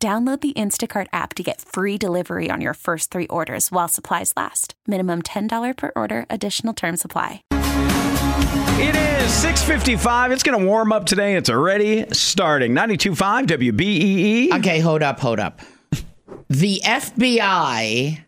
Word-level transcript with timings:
Download 0.00 0.40
the 0.40 0.52
Instacart 0.52 1.08
app 1.12 1.34
to 1.34 1.42
get 1.42 1.60
free 1.60 1.98
delivery 1.98 2.50
on 2.52 2.60
your 2.60 2.74
first 2.74 3.10
three 3.10 3.26
orders 3.26 3.72
while 3.72 3.88
supplies 3.88 4.32
last. 4.36 4.74
Minimum 4.86 5.22
$10 5.22 5.76
per 5.76 5.90
order, 5.96 6.24
additional 6.30 6.72
term 6.72 6.96
supply. 6.96 7.42
It 7.50 8.94
is 8.94 9.32
6:55. 9.32 10.30
It's 10.30 10.44
going 10.44 10.56
to 10.56 10.64
warm 10.64 10.92
up 10.92 11.06
today. 11.06 11.34
It's 11.34 11.50
already 11.50 12.06
starting. 12.12 12.74
92.5 12.76 13.46
WBEE. 13.48 14.52
Okay, 14.60 14.78
hold 14.78 15.02
up, 15.02 15.18
hold 15.18 15.40
up. 15.40 15.58
The 16.48 16.80
FBI 16.84 18.20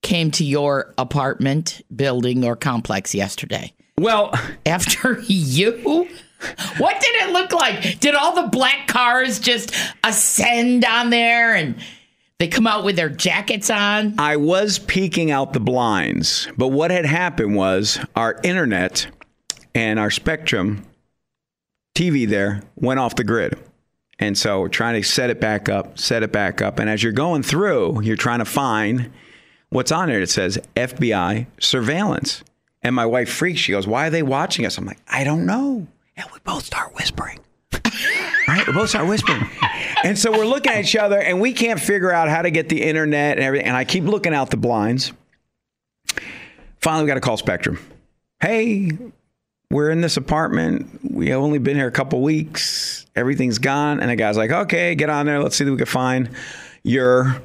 came 0.00 0.30
to 0.30 0.44
your 0.46 0.94
apartment 0.96 1.82
building 1.94 2.42
or 2.42 2.56
complex 2.56 3.14
yesterday. 3.14 3.74
Well, 3.98 4.32
After 4.64 5.20
you? 5.26 6.08
What 6.78 7.00
did 7.00 7.14
it 7.22 7.32
look 7.32 7.52
like? 7.52 8.00
Did 8.00 8.14
all 8.14 8.34
the 8.34 8.48
black 8.48 8.86
cars 8.86 9.38
just 9.38 9.74
ascend 10.02 10.84
on 10.84 11.10
there 11.10 11.54
and 11.54 11.76
they 12.38 12.48
come 12.48 12.66
out 12.66 12.84
with 12.84 12.96
their 12.96 13.08
jackets 13.08 13.70
on? 13.70 14.18
I 14.18 14.36
was 14.36 14.78
peeking 14.78 15.30
out 15.30 15.52
the 15.52 15.60
blinds, 15.60 16.48
but 16.56 16.68
what 16.68 16.90
had 16.90 17.06
happened 17.06 17.56
was 17.56 17.98
our 18.14 18.40
internet 18.42 19.06
and 19.74 19.98
our 19.98 20.10
Spectrum 20.10 20.84
TV 21.94 22.28
there 22.28 22.62
went 22.76 23.00
off 23.00 23.16
the 23.16 23.24
grid. 23.24 23.58
And 24.18 24.38
so 24.38 24.60
we're 24.60 24.68
trying 24.68 25.00
to 25.00 25.06
set 25.06 25.30
it 25.30 25.40
back 25.40 25.68
up, 25.68 25.98
set 25.98 26.22
it 26.22 26.32
back 26.32 26.62
up. 26.62 26.78
And 26.78 26.88
as 26.88 27.02
you're 27.02 27.12
going 27.12 27.42
through, 27.42 28.02
you're 28.02 28.16
trying 28.16 28.38
to 28.38 28.44
find 28.44 29.10
what's 29.70 29.92
on 29.92 30.08
there. 30.08 30.20
It 30.20 30.30
says 30.30 30.58
FBI 30.76 31.46
surveillance. 31.58 32.42
And 32.82 32.94
my 32.94 33.06
wife 33.06 33.30
freaks. 33.30 33.60
She 33.60 33.72
goes, 33.72 33.86
Why 33.86 34.06
are 34.06 34.10
they 34.10 34.22
watching 34.22 34.66
us? 34.66 34.76
I'm 34.76 34.84
like, 34.84 35.00
I 35.08 35.24
don't 35.24 35.46
know. 35.46 35.86
And 36.16 36.26
we 36.32 36.38
both 36.44 36.64
start 36.64 36.94
whispering. 36.94 37.40
right? 38.48 38.66
We 38.66 38.72
both 38.72 38.90
start 38.90 39.08
whispering. 39.08 39.42
And 40.04 40.18
so 40.18 40.30
we're 40.30 40.46
looking 40.46 40.72
at 40.72 40.84
each 40.84 40.96
other 40.96 41.20
and 41.20 41.40
we 41.40 41.52
can't 41.52 41.80
figure 41.80 42.12
out 42.12 42.28
how 42.28 42.42
to 42.42 42.50
get 42.50 42.68
the 42.68 42.82
internet 42.82 43.36
and 43.36 43.44
everything. 43.44 43.66
And 43.66 43.76
I 43.76 43.84
keep 43.84 44.04
looking 44.04 44.34
out 44.34 44.50
the 44.50 44.56
blinds. 44.56 45.12
Finally, 46.80 47.04
we 47.04 47.08
got 47.08 47.14
to 47.14 47.20
call 47.20 47.36
Spectrum. 47.36 47.78
Hey, 48.40 48.90
we're 49.70 49.90
in 49.90 50.00
this 50.00 50.16
apartment. 50.16 51.00
We 51.02 51.30
have 51.30 51.40
only 51.40 51.58
been 51.58 51.76
here 51.76 51.88
a 51.88 51.92
couple 51.92 52.20
weeks. 52.22 53.06
Everything's 53.16 53.58
gone. 53.58 54.00
And 54.00 54.10
the 54.10 54.16
guy's 54.16 54.36
like, 54.36 54.50
okay, 54.50 54.94
get 54.94 55.10
on 55.10 55.26
there. 55.26 55.42
Let's 55.42 55.56
see 55.56 55.64
if 55.64 55.70
we 55.70 55.76
can 55.76 55.86
find 55.86 56.30
your 56.82 57.42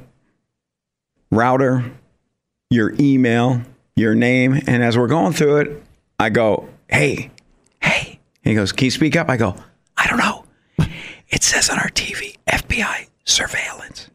router, 1.30 1.90
your 2.68 2.94
email, 3.00 3.62
your 3.96 4.14
name. 4.14 4.60
And 4.66 4.82
as 4.82 4.98
we're 4.98 5.08
going 5.08 5.32
through 5.32 5.56
it, 5.56 5.82
I 6.18 6.28
go, 6.28 6.68
hey, 6.88 7.14
hey. 7.16 7.30
He 8.42 8.54
goes, 8.54 8.72
can 8.72 8.86
you 8.86 8.90
speak 8.90 9.16
up? 9.16 9.28
I 9.28 9.36
go, 9.36 9.54
I 9.96 10.06
don't 10.06 10.18
know. 10.18 10.44
It 11.28 11.42
says 11.42 11.68
on 11.70 11.78
our 11.78 11.90
TV, 11.90 12.36
FBI 12.48 13.06
surveillance. 13.24 14.08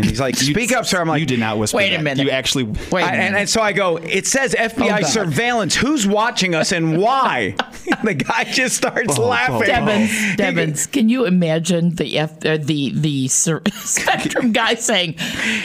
And 0.00 0.08
he's 0.08 0.20
like, 0.20 0.36
speak 0.36 0.72
up, 0.72 0.86
sir. 0.86 1.00
I'm 1.00 1.08
like, 1.08 1.20
you 1.20 1.26
did 1.26 1.40
not 1.40 1.58
whisper. 1.58 1.76
Wait 1.76 1.92
a 1.92 1.96
that. 1.96 2.02
minute. 2.02 2.24
You 2.24 2.30
actually. 2.30 2.64
Wait 2.64 3.02
a 3.02 3.06
I- 3.06 3.14
and, 3.14 3.36
and 3.36 3.48
so 3.48 3.60
I 3.60 3.72
go, 3.72 3.96
it 3.98 4.26
says 4.26 4.54
FBI 4.54 4.88
Hold 4.90 4.92
on. 4.92 5.04
surveillance. 5.04 5.74
Who's 5.74 6.06
watching 6.06 6.54
us 6.54 6.72
and 6.72 6.96
why? 6.98 7.54
the 8.04 8.14
guy 8.14 8.44
just 8.44 8.76
starts 8.76 9.18
Oh, 9.18 9.26
laughing. 9.28 9.66
Devins, 9.66 10.36
Devins, 10.36 10.86
can 10.86 11.08
you 11.08 11.24
imagine 11.26 11.94
the 11.96 12.18
F, 12.18 12.44
uh, 12.46 12.56
the 12.56 12.92
the 12.94 13.28
Sur- 13.28 13.62
Spectrum 13.74 14.52
guy 14.52 14.74
saying, 14.74 15.16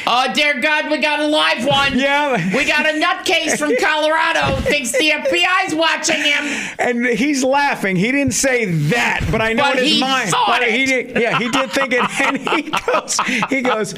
"Oh 0.08 0.26
dear 0.34 0.60
God, 0.60 0.92
we 0.92 0.98
got 0.98 1.20
a 1.20 1.28
live 1.28 1.66
one. 1.66 1.98
Yeah. 1.98 2.36
we 2.56 2.66
got 2.66 2.86
a 2.86 3.00
nutcase 3.00 3.58
from 3.58 3.76
Colorado 3.80 4.56
thinks 4.62 4.92
the 4.92 5.12
FBI's 5.12 5.74
watching 5.76 6.22
him." 6.22 6.44
And 6.80 7.06
he's 7.06 7.44
laughing. 7.44 7.96
He 7.96 8.12
didn't 8.12 8.34
say 8.34 8.66
that, 8.66 9.26
but 9.32 9.42
I 9.42 9.54
know 9.54 9.64
But 9.64 9.78
in 9.78 9.84
his 9.84 9.94
he 9.94 10.00
mind. 10.02 10.30
thought 10.30 10.46
but 10.60 10.70
he 10.70 10.84
it. 10.84 11.14
did. 11.14 11.22
Yeah, 11.22 11.38
he 11.40 11.50
did 11.50 11.72
think 11.72 11.94
it. 11.94 12.22
And 12.22 12.38
he 12.50 12.72
goes, 12.92 13.20
he 13.50 13.62
goes. 13.62 13.96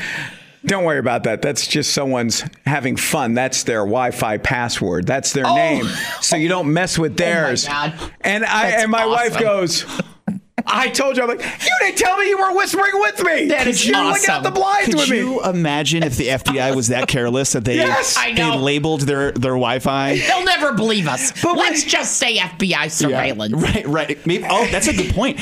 Don't 0.68 0.84
worry 0.84 1.00
about 1.00 1.24
that. 1.24 1.42
That's 1.42 1.66
just 1.66 1.94
someone's 1.94 2.44
having 2.66 2.98
fun. 2.98 3.34
That's 3.34 3.64
their 3.64 3.80
Wi-Fi 3.80 4.38
password. 4.40 5.08
That's 5.08 5.32
their 5.32 5.48
oh. 5.48 5.56
name. 5.56 5.86
So 6.22 6.36
you 6.36 6.50
don't 6.50 6.72
mess 6.74 7.00
with 7.00 7.14
oh 7.14 7.16
theirs. 7.16 7.66
Oh. 7.66 7.72
God. 7.72 8.12
And 8.22 8.44
I 8.46 8.70
That's 8.70 8.84
and 8.84 8.92
my 8.92 9.06
wife 9.06 9.40
goes. 9.40 9.86
I 10.70 10.90
told 10.90 11.16
you. 11.16 11.24
I'm 11.24 11.30
like, 11.30 11.42
you 11.42 11.70
didn't 11.80 11.98
tell 11.98 12.18
me 12.18 12.28
you 12.28 12.38
were 12.38 12.54
whispering 12.54 12.92
with 12.96 13.24
me. 13.24 13.46
That 13.48 13.60
Could 13.60 13.68
is 13.68 13.86
you 13.86 13.94
look 13.94 14.28
out 14.30 14.42
awesome. 14.42 14.44
the 14.44 14.52
blinds 14.52 14.86
Could 14.88 14.96
with 14.96 15.10
me? 15.10 15.18
you 15.20 15.44
imagine 15.44 16.04
if 16.04 16.18
the 16.18 16.28
FBI 16.28 16.76
was 16.76 16.90
that 16.90 17.08
careless 17.08 17.54
that 17.54 17.64
they 17.64 17.76
Yes. 17.76 18.18
They 18.36 18.58
labeled 18.58 19.02
their 19.02 19.32
their 19.32 19.52
Wi-Fi? 19.52 20.18
They'll 20.18 20.44
never 20.44 20.74
believe 20.74 21.08
us. 21.08 21.32
But 21.42 21.56
Let's 21.56 21.84
wait- 21.84 21.90
just 21.90 22.18
say 22.18 22.38
FBI 22.38 22.92
surveillance. 22.92 23.54
Right, 23.54 23.88
right. 23.88 24.26
Maybe. 24.28 24.46
Oh, 24.50 24.68
that's 24.70 24.88
a 24.88 24.94
good 24.94 25.14
point. 25.14 25.40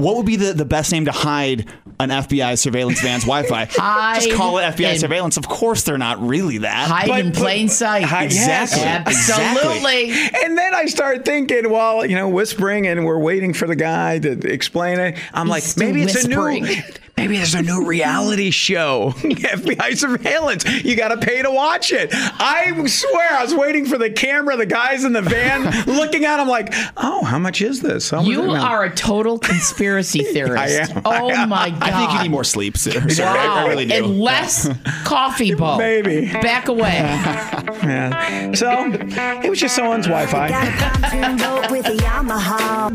What 0.00 0.16
would 0.16 0.26
be 0.26 0.36
the, 0.36 0.52
the 0.52 0.64
best 0.64 0.90
name 0.92 1.04
to 1.04 1.12
hide 1.12 1.66
an 1.98 2.08
FBI 2.08 2.58
surveillance 2.58 3.00
van's 3.00 3.24
Wi-Fi? 3.26 3.66
Hide 3.66 4.22
Just 4.22 4.36
call 4.36 4.58
it 4.58 4.62
FBI 4.62 4.94
in- 4.94 4.98
surveillance. 4.98 5.36
Of 5.36 5.46
course, 5.48 5.82
they're 5.82 5.98
not 5.98 6.20
really 6.26 6.58
that. 6.58 6.88
Hide 6.88 7.08
But- 7.08 7.20
in 7.20 7.28
but- 7.32 7.36
plain 7.38 7.68
sight. 7.68 8.04
Hi- 8.04 8.24
yes. 8.24 8.72
Exactly. 8.72 8.82
Absolutely. 8.84 10.10
And 10.44 10.56
then 10.56 10.74
I 10.74 10.86
start 10.86 11.24
thinking, 11.24 11.70
well, 11.70 12.04
you 12.06 12.14
know, 12.14 12.28
whispering, 12.28 12.86
and 12.86 13.04
we're 13.04 13.18
waiting 13.18 13.52
for 13.54 13.66
the 13.66 13.76
guy 13.76 14.18
to 14.18 14.32
explain 14.50 14.98
it. 14.98 15.16
I'm 15.34 15.46
He's 15.46 15.50
like, 15.50 15.62
still 15.62 15.86
maybe 15.86 16.02
it's 16.02 16.14
whispering. 16.14 16.64
a 16.64 16.68
new, 16.68 16.82
maybe 17.20 17.36
there's 17.36 17.54
a 17.54 17.62
new 17.62 17.84
reality 17.84 18.50
show, 18.50 19.12
FBI 19.18 19.96
surveillance. 19.96 20.64
You 20.84 20.96
got 20.96 21.08
to 21.08 21.18
pay 21.18 21.42
to 21.42 21.50
watch 21.50 21.92
it. 21.92 22.10
I 22.12 22.72
swear, 22.86 23.32
I 23.38 23.42
was 23.44 23.54
waiting 23.54 23.86
for 23.86 23.98
the 23.98 24.10
camera, 24.10 24.56
the 24.56 24.66
guys 24.66 25.04
in 25.04 25.12
the 25.12 25.22
van 25.22 25.86
looking 25.86 26.24
at. 26.24 26.40
I'm 26.40 26.48
like, 26.48 26.72
oh, 26.96 27.24
how 27.24 27.38
much 27.38 27.60
is 27.62 27.80
this? 27.80 28.10
How 28.10 28.22
You 28.22 28.54
is 28.54 28.62
are 28.62 28.84
a 28.84 28.94
total 28.94 29.38
conspiracy 29.38 30.20
theorist. 30.32 30.56
I 30.56 30.68
am. 30.68 31.02
Oh 31.04 31.46
my 31.46 31.70
god. 31.70 31.82
I 31.82 31.98
think 31.98 32.12
you 32.14 32.22
need 32.22 32.30
more 32.30 32.44
sleep, 32.44 32.76
sir. 32.76 33.08
sir. 33.08 33.24
I- 33.24 33.40
Wow. 33.50 33.64
I 33.64 33.68
really 33.68 33.86
do. 33.86 33.94
And 33.94 34.20
less 34.20 34.68
coffee 35.04 35.54
Bo. 35.54 35.76
Maybe. 35.78 36.26
Back 36.32 36.68
away. 36.68 36.94
Yeah. 36.94 38.52
So 38.54 38.90
it 38.92 39.48
was 39.48 39.58
just 39.58 39.74
someone's 39.74 40.06
Wi-Fi. 40.06 40.50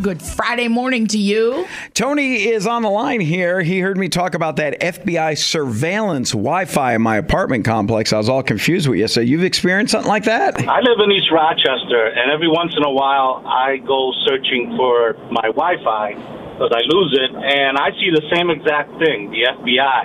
Good 0.02 0.22
Friday 0.22 0.68
morning 0.68 1.08
to 1.08 1.18
you. 1.18 1.66
Tony 1.94 2.48
is 2.48 2.68
on 2.68 2.82
the 2.84 2.90
line 2.90 3.20
here. 3.20 3.62
He 3.62 3.80
heard 3.80 3.98
me 3.98 4.08
talk 4.16 4.34
about 4.34 4.56
that 4.56 4.80
FBI 4.80 5.38
surveillance 5.38 6.32
Wi-Fi 6.32 6.96
in 6.96 7.02
my 7.02 7.18
apartment 7.18 7.66
complex. 7.66 8.14
I 8.14 8.18
was 8.18 8.30
all 8.30 8.42
confused 8.42 8.88
with 8.88 8.98
you. 8.98 9.08
So 9.08 9.20
you've 9.20 9.44
experienced 9.44 9.92
something 9.92 10.08
like 10.08 10.24
that? 10.24 10.56
I 10.56 10.80
live 10.80 11.04
in 11.04 11.12
East 11.12 11.28
Rochester, 11.32 12.08
and 12.16 12.32
every 12.32 12.48
once 12.48 12.74
in 12.78 12.84
a 12.84 12.90
while 12.90 13.44
I 13.46 13.78
go 13.84 14.14
searching 14.26 14.74
for 14.78 15.20
my 15.30 15.52
Wi-Fi 15.52 16.16
because 16.56 16.72
I 16.72 16.88
lose 16.88 17.12
it, 17.12 17.32
and 17.36 17.78
I 17.78 17.92
see 18.00 18.10
the 18.16 18.24
same 18.32 18.50
exact 18.50 18.96
thing. 19.04 19.30
The 19.36 19.52
FBI. 19.52 20.04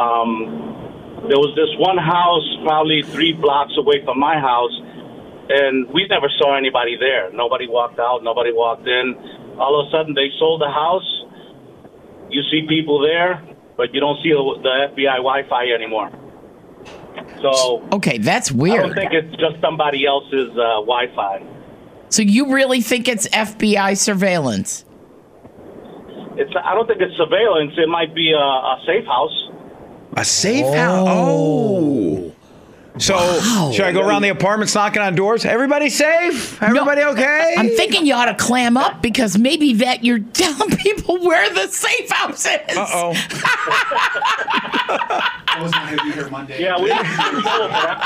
Um, 0.00 1.28
there 1.28 1.36
was 1.36 1.52
this 1.52 1.68
one 1.76 2.00
house, 2.00 2.48
probably 2.64 3.04
three 3.04 3.36
blocks 3.36 3.76
away 3.76 4.00
from 4.04 4.18
my 4.18 4.40
house, 4.40 4.72
and 5.52 5.84
we 5.92 6.08
never 6.08 6.32
saw 6.40 6.56
anybody 6.56 6.96
there. 6.96 7.28
Nobody 7.36 7.68
walked 7.68 8.00
out. 8.00 8.24
Nobody 8.24 8.52
walked 8.52 8.88
in. 8.88 9.16
All 9.60 9.76
of 9.76 9.88
a 9.88 9.90
sudden, 9.92 10.16
they 10.16 10.32
sold 10.40 10.64
the 10.64 10.72
house. 10.72 11.04
You 12.30 12.42
see 12.50 12.66
people 12.68 13.00
there, 13.00 13.42
but 13.76 13.94
you 13.94 14.00
don't 14.00 14.20
see 14.22 14.30
the, 14.30 14.60
the 14.62 15.02
FBI 15.02 15.16
Wi-Fi 15.16 15.70
anymore. 15.70 16.10
So 17.40 17.86
Okay, 17.92 18.18
that's 18.18 18.50
weird. 18.50 18.80
I 18.80 18.82
don't 18.86 18.94
think 18.94 19.12
it's 19.12 19.36
just 19.36 19.60
somebody 19.60 20.06
else's 20.06 20.50
uh, 20.50 20.80
Wi-Fi. 20.80 21.42
So 22.08 22.22
you 22.22 22.52
really 22.52 22.80
think 22.80 23.08
it's 23.08 23.26
FBI 23.28 23.96
surveillance? 23.98 24.84
It's 26.36 26.52
I 26.62 26.74
don't 26.74 26.86
think 26.86 27.00
it's 27.00 27.16
surveillance. 27.16 27.72
It 27.76 27.88
might 27.88 28.14
be 28.14 28.32
a, 28.32 28.38
a 28.38 28.82
safe 28.86 29.06
house. 29.06 29.50
A 30.16 30.24
safe 30.24 30.74
house. 30.74 31.08
Oh. 31.10 32.13
So 32.98 33.72
should 33.72 33.84
I 33.84 33.92
go 33.92 34.06
around 34.06 34.22
the 34.22 34.28
apartments 34.28 34.74
knocking 34.74 35.02
on 35.02 35.16
doors? 35.16 35.44
Everybody 35.44 35.90
safe? 35.90 36.62
Everybody 36.62 37.02
okay? 37.02 37.54
I'm 37.56 37.68
thinking 37.70 38.06
you 38.06 38.14
ought 38.14 38.26
to 38.26 38.34
clam 38.34 38.76
up 38.76 39.02
because 39.02 39.36
maybe 39.36 39.74
that 39.74 40.04
you're 40.04 40.18
telling 40.32 40.76
people 40.76 41.18
where 41.18 41.52
the 41.52 41.66
safe 41.68 42.08
house 42.10 42.46
is. 42.46 42.76
Uh 42.76 42.86
oh. 42.92 43.12
I 45.46 45.58
was 45.60 45.72
not 45.72 45.86
going 45.86 45.98
to 45.98 46.04
be 46.04 46.12
here 46.12 46.28
Monday. 46.28 46.62
Yeah, 46.62 46.76
we. 46.76 46.84
we 46.84 46.88
know 46.90 47.68
that. 47.68 48.00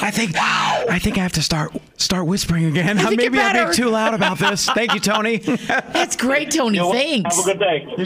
I 0.00 0.10
think 0.10 0.32
I 0.36 0.98
think 0.98 1.18
I 1.18 1.20
have 1.20 1.32
to 1.32 1.42
start 1.42 1.70
start 1.98 2.26
whispering 2.26 2.64
again. 2.64 2.98
think 2.98 3.16
Maybe 3.16 3.38
I'm 3.38 3.54
being 3.54 3.72
too 3.74 3.90
loud 3.90 4.14
about 4.14 4.38
this. 4.38 4.66
Thank 4.66 4.94
you, 4.94 5.00
Tony. 5.00 5.36
That's 5.38 6.16
great, 6.16 6.50
Tony. 6.50 6.78
Thanks. 6.78 7.36
Have 7.36 7.46
a 7.46 7.48
good 7.48 7.58
day. 7.60 7.86
only 7.86 8.04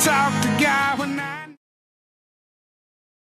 talk 0.00 0.32
to 0.42 0.48
God 0.62 0.98
when 0.98 1.18
I 1.18 1.41